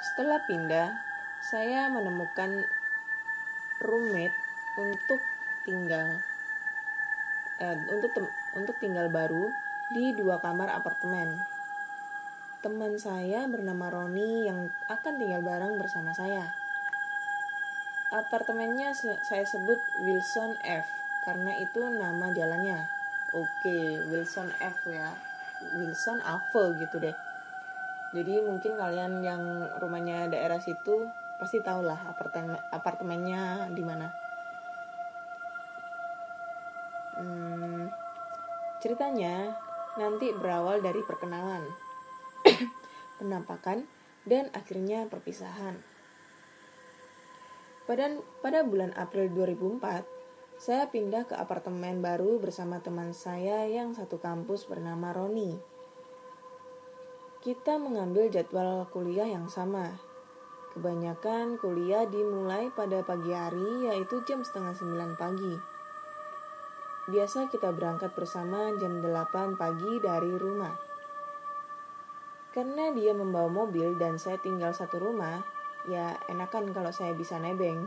[0.00, 0.88] Setelah pindah,
[1.52, 2.64] saya menemukan
[3.84, 4.32] roommate
[4.80, 5.20] untuk
[5.68, 6.16] tinggal
[7.60, 8.24] eh, untuk tem
[8.56, 9.52] untuk tinggal baru
[9.86, 11.38] di dua kamar apartemen.
[12.58, 16.42] Teman saya bernama Roni yang akan tinggal bareng bersama saya.
[18.10, 20.86] Apartemennya saya sebut Wilson F
[21.22, 22.86] karena itu nama jalannya.
[23.34, 25.14] Oke, Wilson F ya.
[25.78, 27.14] Wilson Ave gitu deh.
[28.14, 29.42] Jadi mungkin kalian yang
[29.78, 34.06] rumahnya daerah situ pasti tau lah apartemen apartemennya di mana.
[37.16, 37.88] Hmm,
[38.80, 39.65] ceritanya
[39.96, 41.64] nanti berawal dari perkenalan,
[43.18, 43.88] penampakan,
[44.28, 45.80] dan akhirnya perpisahan.
[47.86, 50.16] Pada, pada bulan April 2004,
[50.56, 55.54] saya pindah ke apartemen baru bersama teman saya yang satu kampus bernama Roni.
[57.44, 59.94] Kita mengambil jadwal kuliah yang sama.
[60.74, 65.75] Kebanyakan kuliah dimulai pada pagi hari yaitu jam setengah sembilan pagi.
[67.06, 70.74] Biasa kita berangkat bersama jam 8 pagi dari rumah.
[72.50, 75.38] Karena dia membawa mobil dan saya tinggal satu rumah,
[75.86, 77.86] ya enakan kalau saya bisa nebeng.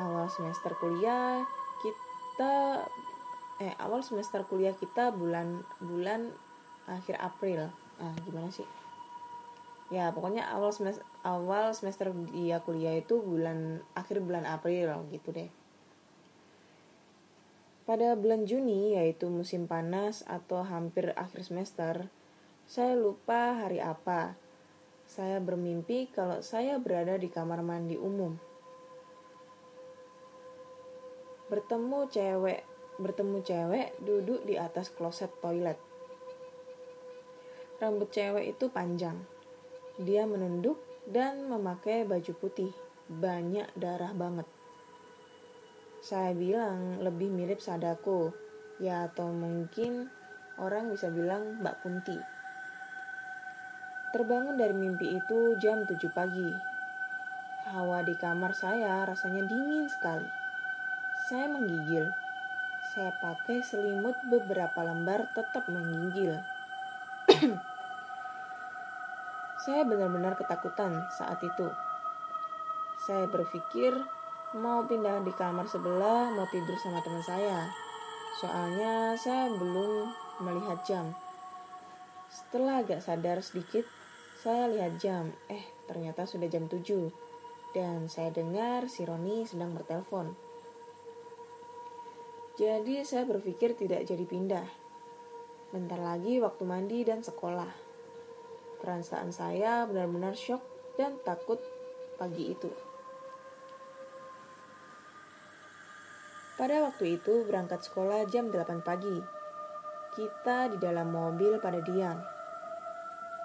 [0.00, 1.44] Awal semester kuliah
[1.84, 2.88] kita
[3.60, 6.32] eh awal semester kuliah kita bulan bulan
[6.88, 7.68] akhir April.
[8.00, 8.64] Ah gimana sih?
[9.92, 15.52] Ya pokoknya awal semester awal semester dia kuliah itu bulan akhir bulan April gitu deh
[17.84, 21.94] pada bulan Juni yaitu musim panas atau hampir akhir semester
[22.66, 24.38] saya lupa hari apa
[25.06, 28.38] saya bermimpi kalau saya berada di kamar mandi umum
[31.50, 35.78] bertemu cewek bertemu cewek duduk di atas kloset toilet.
[37.82, 39.18] Rambut cewek itu panjang.
[39.98, 42.70] Dia menunduk dan memakai baju putih.
[43.10, 44.46] Banyak darah banget.
[46.02, 48.34] Saya bilang lebih mirip Sadako.
[48.82, 50.10] Ya atau mungkin
[50.58, 52.18] orang bisa bilang Mbak Kunti.
[54.10, 56.50] Terbangun dari mimpi itu jam 7 pagi.
[57.70, 60.26] Hawa di kamar saya rasanya dingin sekali.
[61.30, 62.10] Saya menggigil.
[62.90, 66.34] Saya pakai selimut beberapa lembar tetap menggigil.
[69.62, 71.70] saya benar-benar ketakutan saat itu.
[73.06, 73.94] Saya berpikir
[74.52, 77.72] mau pindah di kamar sebelah, mau tidur sama teman saya.
[78.36, 80.12] Soalnya saya belum
[80.44, 81.16] melihat jam.
[82.28, 83.88] Setelah agak sadar sedikit,
[84.44, 85.32] saya lihat jam.
[85.48, 87.08] Eh, ternyata sudah jam 7.
[87.72, 90.36] Dan saya dengar si Roni sedang bertelepon.
[92.60, 94.68] Jadi saya berpikir tidak jadi pindah.
[95.72, 97.72] Bentar lagi waktu mandi dan sekolah.
[98.84, 100.60] Perasaan saya benar-benar shock
[101.00, 101.56] dan takut
[102.20, 102.91] pagi itu.
[106.52, 109.16] Pada waktu itu berangkat sekolah jam 8 pagi.
[110.12, 112.20] Kita di dalam mobil pada diam.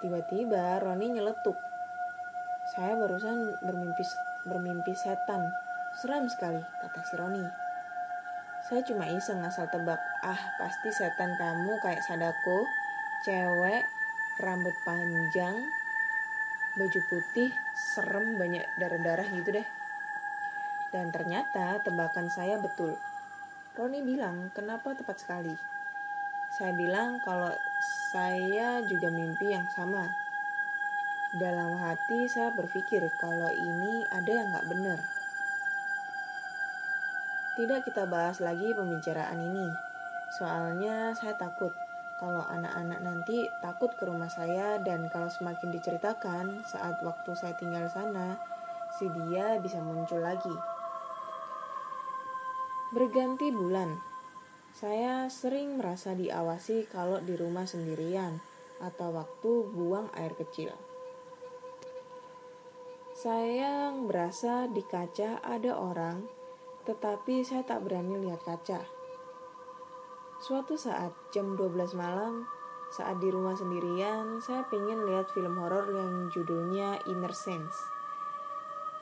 [0.04, 1.56] Tiba-tiba Roni nyeletuk.
[2.76, 4.04] Saya barusan bermimpi
[4.44, 5.40] bermimpi setan.
[5.96, 7.44] Seram sekali, kata si Roni.
[8.68, 9.96] Saya cuma iseng asal tebak.
[10.20, 12.68] Ah, pasti setan kamu kayak Sadako,
[13.24, 13.88] cewek,
[14.44, 15.56] rambut panjang,
[16.76, 17.50] baju putih,
[17.96, 19.77] serem banyak darah-darah gitu deh.
[20.88, 22.96] Dan ternyata tebakan saya betul.
[23.76, 25.54] Roni bilang, kenapa tepat sekali?
[26.56, 27.52] Saya bilang kalau
[28.10, 30.08] saya juga mimpi yang sama.
[31.36, 34.98] Dalam hati saya berpikir kalau ini ada yang gak benar.
[37.60, 39.68] Tidak kita bahas lagi pembicaraan ini.
[40.40, 41.70] Soalnya saya takut
[42.18, 47.86] kalau anak-anak nanti takut ke rumah saya dan kalau semakin diceritakan saat waktu saya tinggal
[47.86, 48.34] sana,
[48.98, 50.77] si dia bisa muncul lagi.
[52.88, 54.00] Berganti bulan,
[54.72, 58.40] saya sering merasa diawasi kalau di rumah sendirian
[58.80, 60.72] atau waktu buang air kecil.
[63.12, 66.38] Saya berasa di kaca ada orang
[66.88, 68.80] tetapi saya tak berani lihat kaca.
[70.40, 72.48] Suatu saat jam 12 malam,
[72.88, 77.76] saat di rumah sendirian, saya pengen lihat film horor yang judulnya Inner Sense.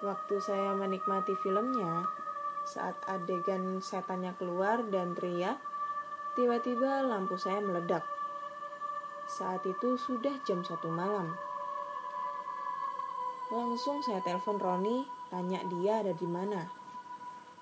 [0.02, 2.25] Waktu saya menikmati filmnya,
[2.66, 5.62] saat adegan setannya keluar dan teriak,
[6.34, 8.02] tiba-tiba lampu saya meledak.
[9.30, 11.38] Saat itu sudah jam satu malam.
[13.54, 16.66] Langsung saya telepon Roni, tanya dia ada di mana.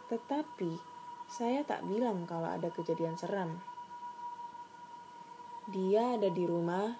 [0.08, 0.80] Tetapi
[1.28, 3.60] saya tak bilang kalau ada kejadian seram.
[5.68, 6.96] Dia ada di rumah,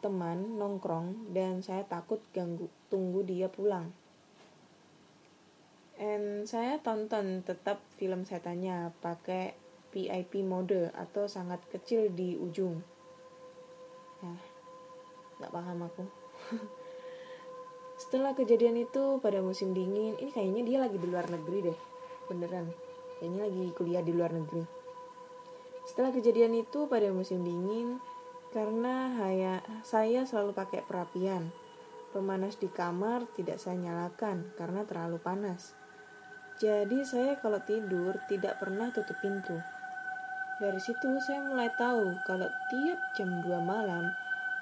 [0.00, 4.07] teman nongkrong, dan saya takut ganggu tunggu dia pulang.
[5.98, 9.58] And saya tonton tetap film setannya pakai
[9.90, 12.78] VIP mode atau sangat kecil di ujung.
[14.22, 14.38] Nah,
[15.42, 16.04] nggak paham aku.
[18.02, 21.78] Setelah kejadian itu pada musim dingin, ini kayaknya dia lagi di luar negeri deh,
[22.30, 22.70] beneran
[23.18, 24.78] ini lagi kuliah di luar negeri
[25.88, 27.96] setelah kejadian itu pada musim dingin
[28.52, 31.48] karena haya, saya selalu pakai perapian
[32.12, 35.72] pemanas di kamar tidak saya nyalakan karena terlalu panas
[36.58, 39.62] jadi saya kalau tidur tidak pernah tutup pintu.
[40.58, 44.10] Dari situ saya mulai tahu kalau tiap jam 2 malam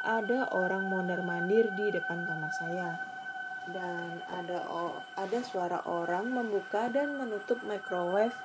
[0.05, 3.01] ada orang mondar mandir di depan kamar saya.
[3.73, 4.61] Dan ada
[5.17, 8.37] ada suara orang membuka dan menutup microwave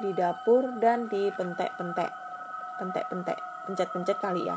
[0.00, 2.08] di dapur dan di pentek-pentek
[2.80, 3.36] pentek-pentek
[3.68, 4.56] pencet-pencet kali ya.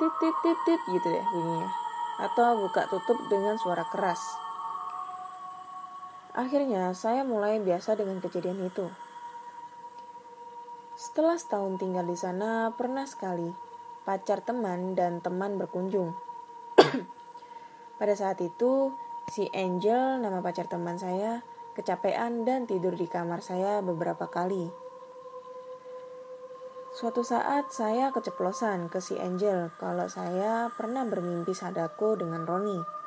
[0.00, 1.68] Tit tit tit tit gitu deh bunyinya.
[2.24, 4.47] Atau buka tutup dengan suara keras
[6.38, 8.86] akhirnya saya mulai biasa dengan kejadian itu
[10.94, 13.50] setelah setahun tinggal di sana pernah sekali
[14.06, 16.14] pacar teman dan teman berkunjung
[17.98, 18.94] pada saat itu
[19.26, 21.42] si Angel nama pacar teman saya
[21.78, 24.66] kecapean dan tidur di kamar saya beberapa kali.
[26.90, 32.97] Suatu saat saya keceplosan ke si Angel kalau saya pernah bermimpi sadako dengan Roni.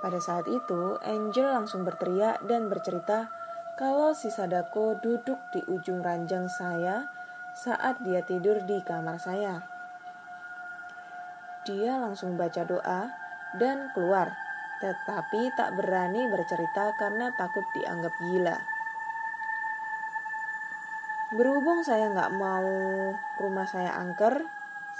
[0.00, 3.32] Pada saat itu, Angel langsung berteriak dan bercerita
[3.76, 7.08] kalau si Sadako duduk di ujung ranjang saya
[7.56, 9.64] saat dia tidur di kamar saya.
[11.64, 13.10] Dia langsung baca doa
[13.56, 18.56] dan keluar tetapi tak berani bercerita karena takut dianggap gila.
[21.32, 22.68] Berhubung saya nggak mau
[23.40, 24.46] rumah saya angker,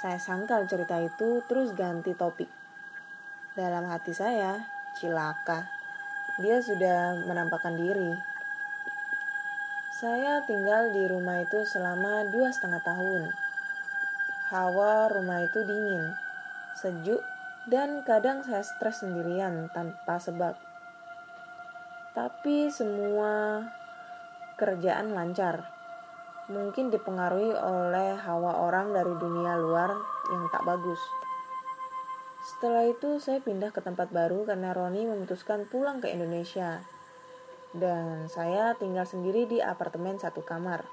[0.01, 2.49] saya sangkal cerita itu terus ganti topik.
[3.55, 5.69] Dalam hati saya, cilaka.
[6.41, 8.13] Dia sudah menampakkan diri.
[9.97, 13.33] Saya tinggal di rumah itu selama dua setengah tahun.
[14.53, 16.13] Hawa rumah itu dingin,
[16.77, 17.25] sejuk
[17.67, 20.55] dan kadang saya stres sendirian tanpa sebab.
[22.13, 23.65] Tapi semua
[24.61, 25.69] kerjaan lancar.
[26.47, 29.91] Mungkin dipengaruhi oleh hawa orang dari dunia luar
[30.31, 31.01] yang tak bagus.
[32.47, 36.87] Setelah itu saya pindah ke tempat baru karena Roni memutuskan pulang ke Indonesia.
[37.75, 40.87] Dan saya tinggal sendiri di apartemen satu kamar.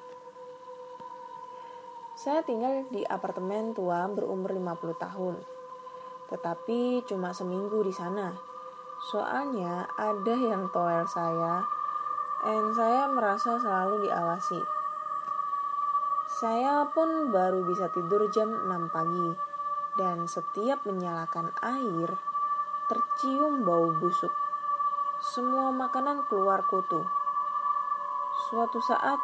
[2.18, 5.36] Saya tinggal di apartemen tua berumur 50 tahun
[6.34, 8.34] tetapi cuma seminggu di sana.
[9.14, 11.62] Soalnya ada yang toel saya,
[12.42, 14.62] dan saya merasa selalu diawasi.
[16.34, 19.28] Saya pun baru bisa tidur jam 6 pagi,
[20.00, 22.10] dan setiap menyalakan air,
[22.90, 24.32] tercium bau busuk.
[25.22, 27.02] Semua makanan keluar kutu.
[28.50, 29.22] Suatu saat,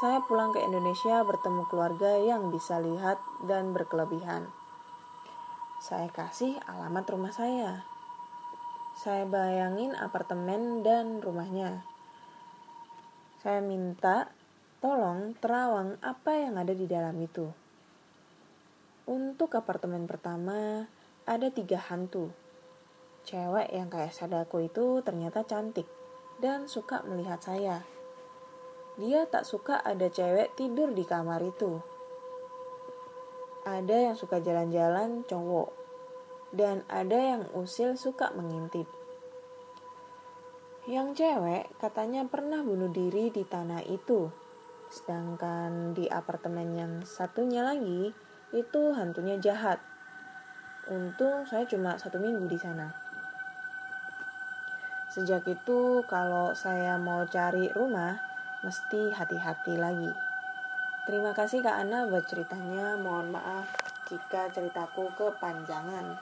[0.00, 4.50] saya pulang ke Indonesia bertemu keluarga yang bisa lihat dan berkelebihan.
[5.80, 7.88] Saya kasih alamat rumah saya.
[9.00, 11.86] Saya bayangin apartemen dan rumahnya.
[13.40, 14.28] Saya minta
[14.84, 17.59] tolong terawang apa yang ada di dalam itu.
[19.10, 20.86] Untuk apartemen pertama,
[21.26, 22.30] ada tiga hantu.
[23.26, 25.90] Cewek yang kayak Sadako itu ternyata cantik
[26.38, 27.82] dan suka melihat saya.
[29.02, 31.82] Dia tak suka ada cewek tidur di kamar itu
[33.64, 35.68] ada yang suka jalan-jalan cowok,
[36.50, 38.88] dan ada yang usil suka mengintip.
[40.88, 44.32] Yang cewek katanya pernah bunuh diri di tanah itu,
[44.88, 49.78] sedangkan di apartemen yang satunya lagi itu hantunya jahat.
[50.90, 52.90] Untung saya cuma satu minggu di sana.
[55.10, 58.18] Sejak itu kalau saya mau cari rumah,
[58.62, 60.10] mesti hati-hati lagi.
[61.06, 62.94] Terima kasih Kak Ana buat ceritanya.
[62.94, 63.66] Mohon maaf
[64.06, 66.14] jika ceritaku kepanjangan.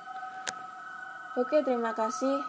[1.36, 2.40] Oke, terima kasih.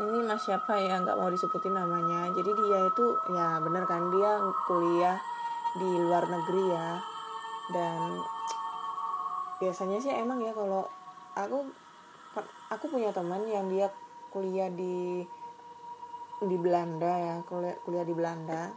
[0.00, 4.40] ini mas siapa ya nggak mau disebutin namanya jadi dia itu ya bener kan dia
[4.64, 5.18] kuliah
[5.76, 6.90] di luar negeri ya
[7.76, 8.16] dan
[9.60, 10.88] biasanya sih emang ya kalau
[11.36, 11.68] aku
[12.72, 13.92] aku punya teman yang dia
[14.32, 15.26] kuliah di
[16.40, 18.72] di Belanda ya kuliah, kuliah di Belanda.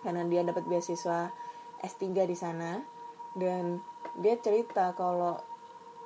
[0.00, 1.28] Karena dia dapat beasiswa
[1.84, 2.80] S3 di sana.
[3.36, 3.84] Dan
[4.16, 5.36] dia cerita kalau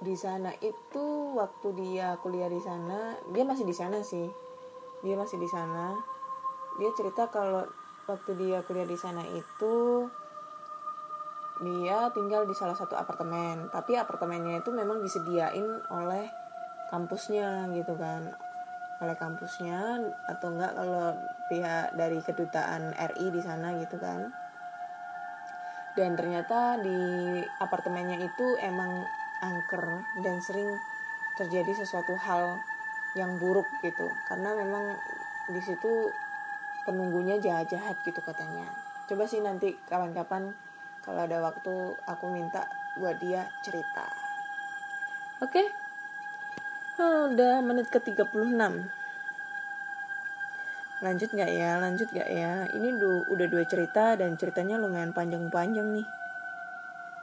[0.02, 4.26] di sana itu waktu dia kuliah di sana dia masih di sana sih.
[5.06, 5.94] Dia masih di sana.
[6.82, 7.62] Dia cerita kalau
[8.10, 10.08] waktu dia kuliah di sana itu
[11.64, 16.28] dia tinggal di salah satu apartemen tapi apartemennya itu memang disediain oleh
[16.92, 18.30] kampusnya gitu kan.
[19.02, 19.98] Oleh kampusnya
[20.30, 21.16] atau enggak kalau
[21.50, 24.30] pihak dari kedutaan RI di sana gitu kan.
[25.98, 26.98] Dan ternyata di
[27.58, 29.06] apartemennya itu emang
[29.42, 29.84] angker
[30.22, 30.66] dan sering
[31.38, 32.58] terjadi sesuatu hal
[33.18, 34.06] yang buruk gitu.
[34.30, 34.94] Karena memang
[35.50, 36.10] di situ
[36.86, 38.66] penunggunya jahat-jahat gitu katanya.
[39.06, 40.54] Coba sih nanti kapan-kapan
[41.04, 41.72] kalau ada waktu
[42.08, 42.64] aku minta
[42.96, 44.08] buat dia cerita.
[45.44, 45.60] Oke?
[45.60, 45.66] Okay?
[47.04, 48.32] oh, udah menit ke 36
[51.04, 51.76] lanjut nggak ya?
[51.76, 52.64] Lanjut nggak ya?
[52.72, 56.08] Ini du udah dua cerita dan ceritanya lumayan panjang-panjang nih.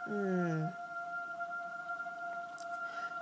[0.05, 0.69] Hmm.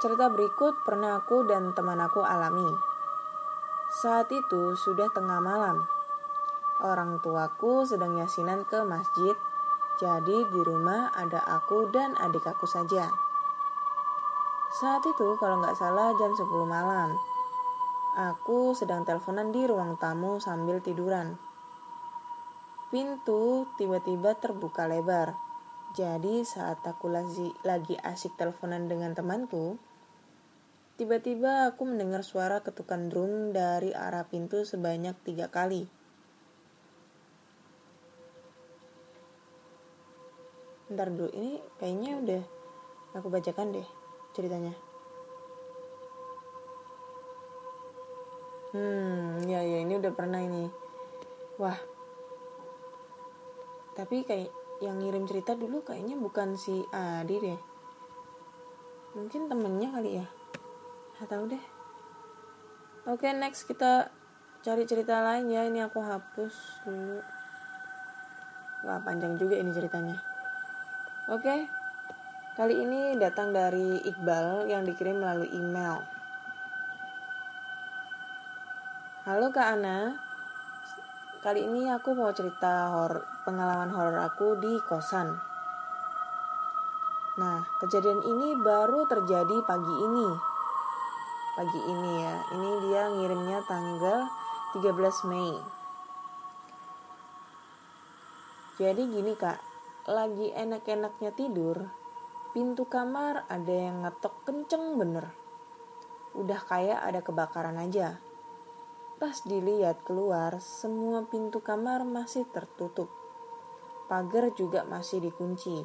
[0.00, 2.72] Cerita berikut pernah aku dan teman aku alami.
[3.92, 5.84] Saat itu sudah tengah malam.
[6.80, 9.36] Orang tuaku sedang yasinan ke masjid
[9.98, 13.10] jadi di rumah ada aku dan adik aku saja.
[14.78, 17.18] Saat itu kalau nggak salah jam 10 malam.
[18.14, 21.34] Aku sedang teleponan di ruang tamu sambil tiduran.
[22.94, 25.34] Pintu tiba-tiba terbuka lebar.
[25.98, 29.82] Jadi saat aku lagi, lagi asik teleponan dengan temanku,
[30.94, 35.97] tiba-tiba aku mendengar suara ketukan drum dari arah pintu sebanyak tiga kali.
[40.88, 42.42] Ntar dulu ini kayaknya udah
[43.12, 43.88] aku bacakan deh
[44.32, 44.72] ceritanya.
[48.72, 50.68] Hmm ya ya ini udah pernah ini.
[51.60, 51.76] Wah.
[53.96, 57.60] Tapi kayak yang ngirim cerita dulu kayaknya bukan si Adi deh.
[59.12, 60.26] Mungkin temennya kali ya.
[61.16, 61.64] Nggak tahu deh.
[63.08, 64.08] Oke next kita
[64.64, 65.68] cari cerita lain ya.
[65.68, 67.20] Ini aku hapus dulu.
[68.88, 70.27] Wah panjang juga ini ceritanya
[71.28, 71.68] Oke,
[72.56, 76.00] kali ini datang dari Iqbal yang dikirim melalui email.
[79.28, 80.16] Halo Kak Ana,
[81.44, 85.36] kali ini aku mau cerita hor pengalaman horor aku di kosan.
[87.36, 90.28] Nah, kejadian ini baru terjadi pagi ini.
[91.60, 94.32] Pagi ini ya, ini dia ngirimnya tanggal
[94.80, 95.60] 13 Mei.
[98.80, 99.67] Jadi gini kak,
[100.08, 101.84] lagi enak-enaknya tidur,
[102.56, 105.36] pintu kamar ada yang ngetok kenceng bener.
[106.32, 108.16] Udah kayak ada kebakaran aja.
[109.20, 113.12] Pas dilihat keluar, semua pintu kamar masih tertutup.
[114.08, 115.84] Pagar juga masih dikunci.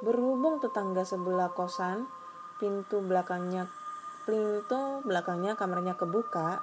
[0.00, 2.08] Berhubung tetangga sebelah kosan,
[2.56, 3.68] pintu belakangnya
[4.24, 6.60] pintu belakangnya kamarnya kebuka,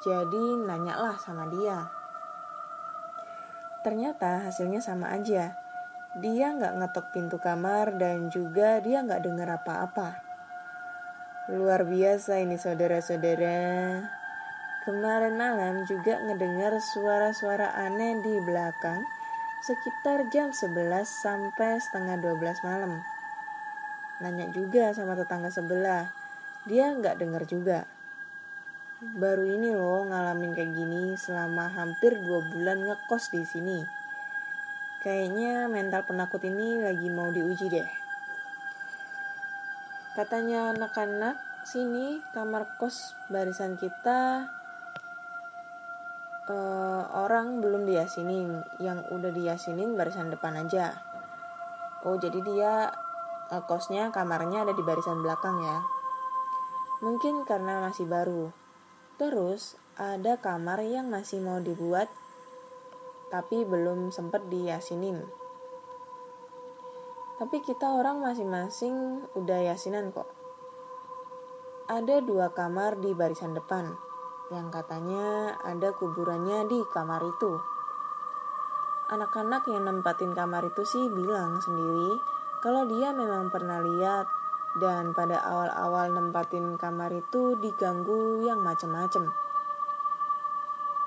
[0.00, 1.97] jadi nanyalah sama dia
[3.86, 5.54] Ternyata hasilnya sama aja.
[6.18, 10.18] Dia nggak ngetok pintu kamar dan juga dia nggak dengar apa-apa.
[11.52, 14.02] Luar biasa ini saudara-saudara.
[14.82, 19.04] Kemarin malam juga ngedengar suara-suara aneh di belakang
[19.62, 22.98] sekitar jam 11 sampai setengah 12 malam.
[24.18, 26.10] Nanya juga sama tetangga sebelah,
[26.66, 27.97] dia nggak dengar juga
[28.98, 33.78] baru ini loh ngalamin kayak gini selama hampir dua bulan ngekos di sini.
[35.06, 37.88] Kayaknya mental penakut ini lagi mau diuji deh.
[40.18, 44.50] Katanya anak-anak sini kamar kos barisan kita
[46.50, 50.98] uh, orang belum diyasinin, yang udah diyasinin barisan depan aja.
[52.02, 52.90] Oh jadi dia
[53.54, 55.78] uh, kosnya kamarnya ada di barisan belakang ya.
[56.98, 58.57] Mungkin karena masih baru.
[59.18, 62.06] Terus ada kamar yang masih mau dibuat
[63.34, 65.20] tapi belum sempat diyasinin.
[67.38, 70.26] Tapi kita orang masing-masing udah yasinan kok.
[71.86, 73.94] Ada dua kamar di barisan depan,
[74.50, 77.52] yang katanya ada kuburannya di kamar itu.
[79.08, 82.20] Anak-anak yang nempatin kamar itu sih bilang sendiri
[82.60, 84.26] kalau dia memang pernah lihat
[84.78, 89.28] dan pada awal-awal nempatin kamar itu diganggu yang macem-macem.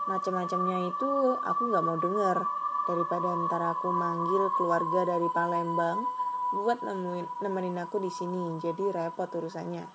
[0.07, 2.38] Macem-macemnya itu aku gak mau denger
[2.86, 6.03] daripada ntar aku manggil keluarga dari Palembang
[6.51, 9.88] buat nemuin, nemenin aku di sini, jadi repot urusannya.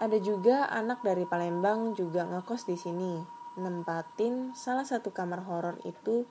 [0.00, 3.20] Ada juga anak dari Palembang juga ngekos di sini,
[3.60, 6.24] nempatin salah satu kamar horor itu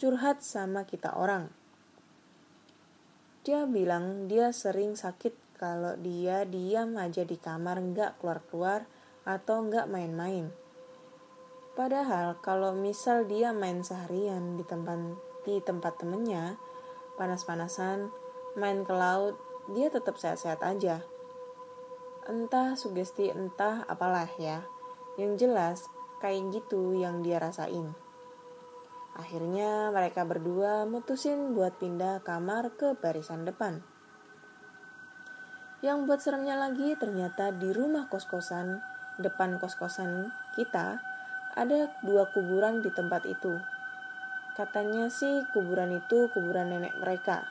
[0.00, 1.59] curhat sama kita orang.
[3.40, 8.84] Dia bilang dia sering sakit kalau dia diam aja di kamar nggak keluar-keluar
[9.24, 10.52] atau nggak main-main.
[11.72, 15.00] Padahal kalau misal dia main seharian di tempat
[15.48, 16.60] di tempat temennya,
[17.16, 18.12] panas-panasan,
[18.60, 19.40] main ke laut,
[19.72, 21.00] dia tetap sehat-sehat aja.
[22.28, 24.68] Entah sugesti, entah apalah ya.
[25.16, 25.78] Yang jelas,
[26.20, 27.96] kayak gitu yang dia rasain.
[29.18, 33.82] Akhirnya mereka berdua mutusin buat pindah kamar ke barisan depan.
[35.80, 38.84] Yang buat seremnya lagi ternyata di rumah kos-kosan,
[39.16, 41.00] depan kos-kosan kita,
[41.56, 43.58] ada dua kuburan di tempat itu.
[44.54, 47.48] Katanya sih kuburan itu kuburan nenek mereka.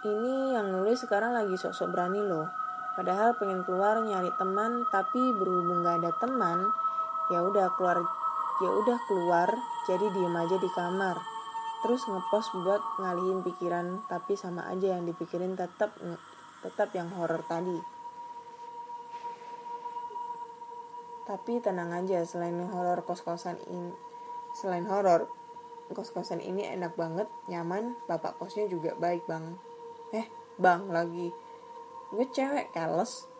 [0.00, 2.48] Ini yang nulis sekarang lagi sok-sok berani loh.
[2.96, 6.72] Padahal pengen keluar nyari teman, tapi berhubung gak ada teman,
[7.30, 8.02] ya udah keluar
[8.60, 9.48] ya udah keluar
[9.88, 11.16] jadi diem aja di kamar
[11.80, 15.96] terus ngepost buat ngalihin pikiran tapi sama aja yang dipikirin tetap
[16.60, 18.00] tetap yang horor tadi
[21.30, 23.94] Tapi tenang aja, selain horor kos-kosan ini,
[24.50, 25.30] selain horor,
[25.94, 29.54] kos-kosan ini enak banget, nyaman, bapak kosnya juga baik bang.
[30.10, 30.26] Eh,
[30.58, 31.30] bang lagi,
[32.10, 33.30] gue cewek keles.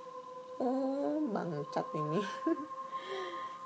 [0.62, 2.22] Oh, bang cat ini.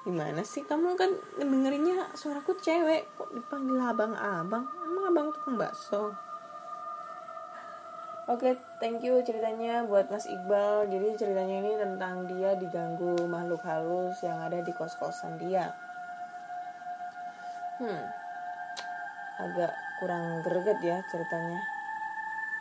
[0.04, 1.08] Gimana sih kamu kan
[1.40, 4.68] dengerinnya suaraku cewek, kok dipanggil abang-abang?
[4.84, 6.12] Emang abang tukang bakso?
[8.24, 10.92] Oke, okay, thank you ceritanya buat Mas Iqbal.
[10.92, 15.72] Jadi ceritanya ini tentang dia diganggu makhluk halus yang ada di kos-kosan dia.
[17.80, 18.00] Hmm,
[19.40, 21.60] agak kurang greget ya ceritanya.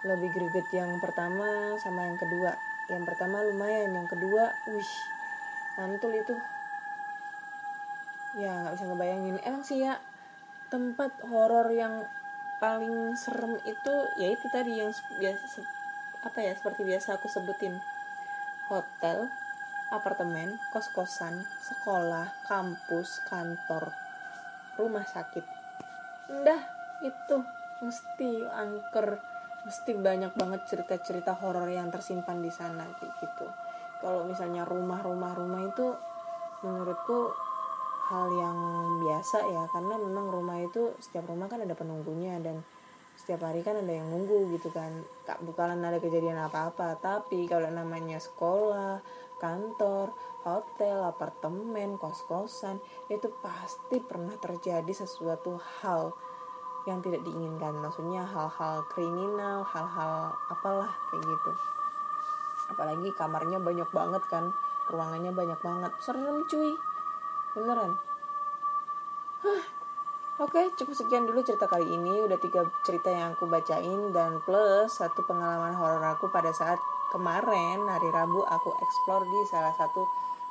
[0.03, 2.55] Lebih greget yang pertama sama yang kedua.
[2.91, 4.91] Yang pertama lumayan, yang kedua, wih,
[5.79, 6.35] mantul itu.
[8.37, 9.37] Ya nggak bisa ngebayangin.
[9.45, 10.01] Emang sih ya
[10.73, 12.01] tempat horor yang
[12.57, 15.59] paling serem itu ya itu tadi yang biasa
[16.23, 17.75] apa ya seperti biasa aku sebutin.
[18.71, 19.27] Hotel
[19.91, 23.93] apartemen kos-kosan sekolah kampus kantor
[24.79, 25.45] rumah sakit.
[26.31, 26.61] Udah
[27.05, 27.35] itu
[27.83, 29.19] mesti angker.
[29.63, 33.47] Mesti banyak banget cerita-cerita horor yang tersimpan di sana gitu.
[34.03, 35.95] Kalau misalnya rumah-rumah rumah itu
[36.67, 37.31] menurutku
[38.13, 38.57] hal yang
[39.01, 42.61] biasa ya karena memang rumah itu setiap rumah kan ada penunggunya dan
[43.17, 45.01] setiap hari kan ada yang nunggu gitu kan.
[45.25, 49.01] Tak bukalan ada kejadian apa-apa tapi kalau namanya sekolah
[49.41, 50.13] kantor
[50.45, 52.77] hotel apartemen kos-kosan
[53.09, 56.13] itu pasti pernah terjadi sesuatu hal
[56.85, 57.81] yang tidak diinginkan.
[57.81, 61.51] Maksudnya hal-hal kriminal hal-hal apalah kayak gitu.
[62.77, 64.53] Apalagi kamarnya banyak banget kan
[64.93, 65.91] ruangannya banyak banget.
[65.97, 66.92] Serem cuy
[67.53, 67.93] beneran
[69.43, 69.63] Hah.
[70.41, 72.25] Oke, cukup sekian dulu cerita kali ini.
[72.25, 76.81] Udah tiga cerita yang aku bacain dan plus satu pengalaman horor aku pada saat
[77.13, 80.01] kemarin hari Rabu aku explore di salah satu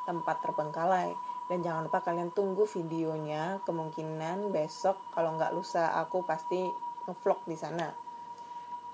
[0.07, 1.11] tempat terbengkalai.
[1.51, 3.59] Dan jangan lupa kalian tunggu videonya.
[3.67, 6.63] Kemungkinan besok kalau nggak lusa aku pasti
[7.11, 7.91] ngevlog di sana.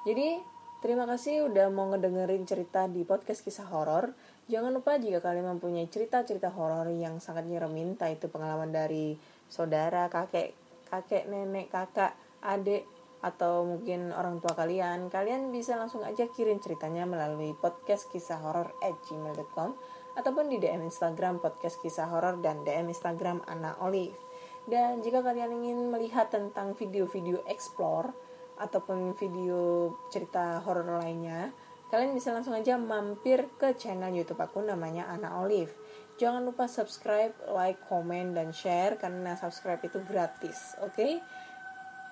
[0.08, 0.40] Jadi
[0.80, 4.08] terima kasih udah mau ngedengerin cerita di podcast kisah horor.
[4.48, 9.12] Jangan lupa jika kalian mempunyai cerita-cerita horor yang sangat nyeremin, entah itu pengalaman dari
[9.44, 10.56] saudara, kakek,
[10.88, 12.88] kakek, nenek, kakak, adik,
[13.20, 18.72] atau mungkin orang tua kalian, kalian bisa langsung aja kirim ceritanya melalui podcast kisah horor
[18.80, 19.74] at gmail.com
[20.16, 24.16] ataupun di DM Instagram podcast kisah horor dan DM Instagram Ana Olive.
[24.64, 28.16] Dan jika kalian ingin melihat tentang video-video explore
[28.58, 31.50] ataupun video cerita horor lainnya,
[31.88, 35.72] kalian bisa langsung aja mampir ke channel YouTube aku namanya Ana Olive.
[36.18, 40.92] Jangan lupa subscribe, like, komen, dan share karena subscribe itu gratis, oke?
[40.92, 41.22] Okay?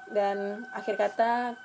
[0.06, 1.58] Dan akhir kata,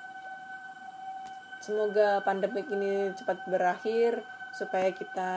[1.62, 5.32] semoga pandemik ini cepat berakhir supaya kita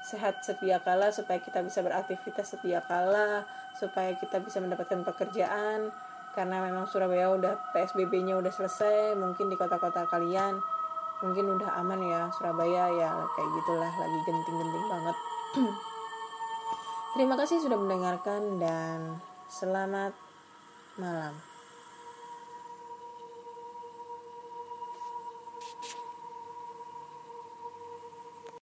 [0.00, 3.44] sehat setia kala supaya kita bisa beraktivitas setia kala
[3.76, 5.92] supaya kita bisa mendapatkan pekerjaan
[6.32, 10.56] karena memang Surabaya udah PSBB-nya udah selesai mungkin di kota-kota kalian
[11.20, 15.16] mungkin udah aman ya Surabaya ya kayak gitulah lagi genting-genting banget.
[17.16, 19.18] Terima kasih sudah mendengarkan dan
[19.50, 20.14] selamat
[20.94, 21.49] malam